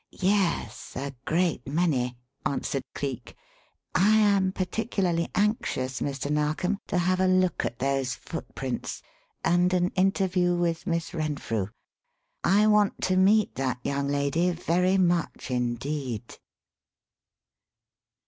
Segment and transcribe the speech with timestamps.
[0.23, 3.35] "Yes a great many," answered Cleek.
[3.93, 6.31] "I am particularly anxious, Mr.
[6.31, 9.03] Narkom, to have a look at those footprints
[9.45, 11.67] and an interview with Miss Renfrew.
[12.43, 16.39] I want to meet that young lady very much indeed."